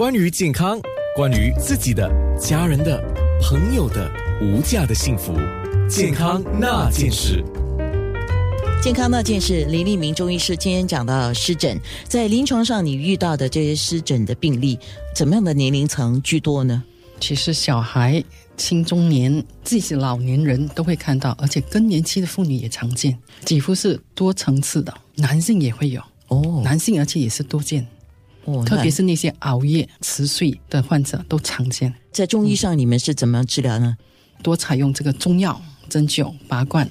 [0.00, 0.80] 关于健康，
[1.14, 2.10] 关于自己的、
[2.40, 2.98] 家人的、
[3.42, 5.34] 朋友的无价的幸福，
[5.90, 7.44] 健康那件事。
[8.82, 11.78] 健康那件事，林立明中医师今天讲到湿疹，
[12.08, 14.78] 在临床上你遇到的这些湿疹的病例，
[15.14, 16.82] 怎么样的年龄层居多呢？
[17.20, 18.24] 其实小孩、
[18.56, 23.18] 青中年、自己老年人都会看到，而且更年期的妇女也常见。
[23.44, 27.86] 几乎是多层次的，男性也会有哦男性而且也是多见，
[28.44, 31.94] 哦，特别是那些熬夜、迟睡的患者都常见。
[32.10, 33.96] 在中医上你们是怎么样治疗呢？
[34.42, 36.90] 多采用这个中药、针灸、拔罐、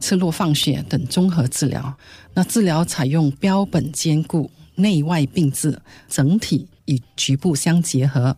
[0.00, 1.96] 刺络放血等综合治疗。
[2.34, 8.36] 那治疗采用标本兼顾、内外并治，整体与局部相结合，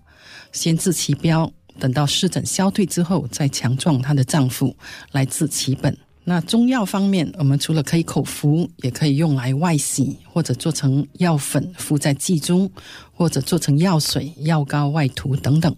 [0.50, 4.74] 先治其标，等到湿疹消退之后，再强壮他的脏腑
[5.12, 5.96] 来治其本。
[6.30, 12.70] 那中药方面，我们除了可以口服，也可以用来外洗，或者做成药粉敷在剂中，
[13.14, 15.74] 或者做成药水、药膏外涂等等。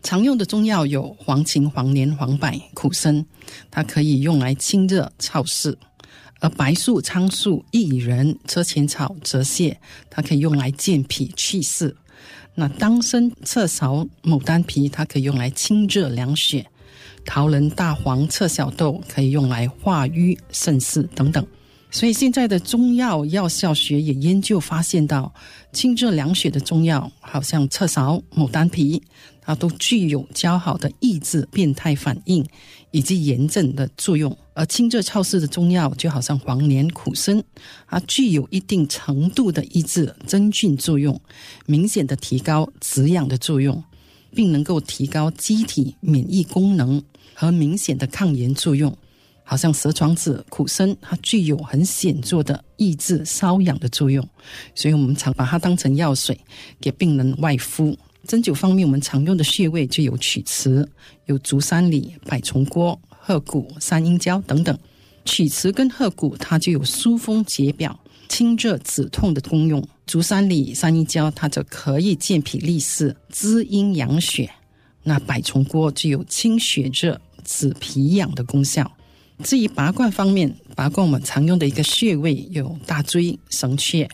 [0.00, 3.26] 常用的中药有黄芩、黄连、黄柏、苦参，
[3.68, 5.72] 它可以用来清热燥湿；
[6.38, 9.74] 而白术、苍术、薏仁、车前草、泽泻，
[10.08, 11.96] 它可以用来健脾祛湿。
[12.54, 16.62] 那当参、侧芍、牡丹皮，它可以用来清热凉血；
[17.24, 21.46] 桃仁、大黄、侧小豆可以用来化瘀渗湿等等。
[21.92, 25.34] 所以现在的中药药效学也研究发现到，
[25.72, 29.02] 清热凉血的中药，好像侧芍、牡丹皮，
[29.40, 32.46] 它都具有较好的抑制变态反应
[32.92, 34.36] 以及炎症的作用。
[34.54, 37.42] 而清热燥湿的中药，就好像黄连、苦参，
[37.88, 41.20] 它具有一定程度的抑制真菌作用，
[41.66, 43.82] 明显的提高止痒的作用，
[44.34, 47.02] 并能够提高机体免疫功能
[47.34, 48.96] 和明显的抗炎作用。
[49.42, 54.24] 好像蛇床子、苦参，它具有很显著的抑制瘙痒的作用，
[54.76, 56.38] 所以我们常把它当成药水
[56.80, 57.98] 给病人外敷。
[58.28, 60.88] 针灸方面，我们常用的穴位就有曲池、
[61.26, 64.78] 有足三里、百虫郭、鹤骨、三阴交等等。
[65.24, 67.98] 曲池跟鹤骨它就有疏风解表、
[68.28, 74.50] 清热止痛的功用；足三里、三阴交它则可以健脾利湿、滋阴养血。
[75.04, 78.90] 那百虫郭具有清血热、止皮痒的功效。
[79.44, 84.10] 至于拔罐方面，拔罐我们常用的一个穴位有大椎、神阙、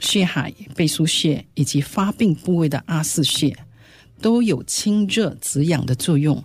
[0.00, 3.56] 血海、背腧穴以及发病部位的阿是穴，
[4.20, 6.42] 都有清热止痒的作用。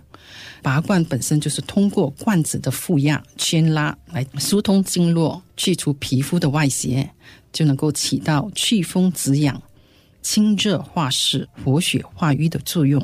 [0.62, 7.10] 拔罐本身就是通过罐子的负压、牵拉来疏通经络，去除皮肤的外邪，
[7.54, 9.62] 就能够起到祛风止痒、
[10.20, 13.02] 清热化湿、活血化瘀的作用。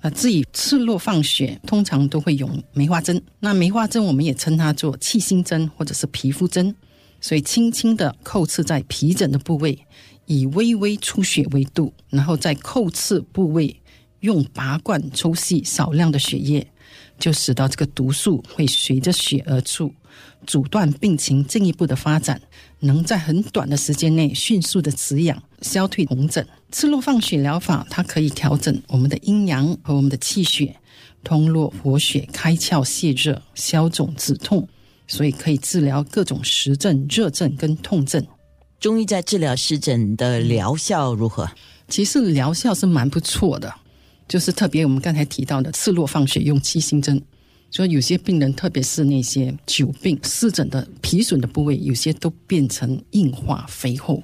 [0.00, 3.22] 那至于刺络放血，通常都会用梅花针。
[3.38, 6.74] 那梅花针我们也称它做气心针或者是皮肤针，
[7.20, 9.78] 所以轻轻的扣刺在皮疹的部位，
[10.26, 13.80] 以微微出血为度，然后在扣刺部位
[14.20, 16.66] 用拔罐抽吸少量的血液，
[17.18, 19.92] 就使到这个毒素会随着血而出，
[20.46, 22.40] 阻断病情进一步的发展，
[22.80, 26.46] 能在很短的时间内迅速的止痒、消退红疹。
[26.70, 30.76] 刺络放血疗法，它可以调整我们的阴阳和我们的气血，
[31.22, 34.68] 通络活血、开窍泄热、消肿止痛，
[35.06, 38.26] 所以可以治疗各种实症、热症跟痛症。
[38.80, 41.48] 中医在治疗湿疹的疗效如何？
[41.88, 43.72] 其实疗效是蛮不错的，
[44.28, 47.20] 就是特别我们刚才提到的刺络放血用七星针，
[47.70, 54.22] 所以有些病人，特别是那些久病湿疹的皮损的部位，有些都变成硬化肥厚，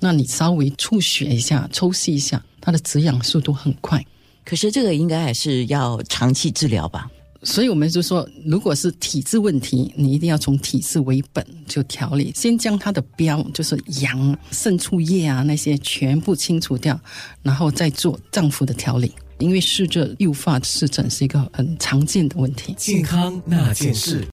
[0.00, 4.04] 那你稍微出血一下、抽吸一下，它的止痒速度很快。
[4.44, 7.10] 可是这个应该还是要长期治疗吧？
[7.44, 17.00] 所以我们就说，如果是体质问题，你一定要从体质为本就调理，先将它的标，就是阳、肾储液啊那些全部清除掉，
[17.42, 19.12] 然后再做脏腑的调理。
[19.38, 22.74] 因为湿热诱发湿疹是一个很常见的问题。
[22.76, 24.26] 健康那件事。